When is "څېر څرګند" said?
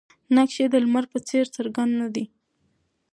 1.27-1.91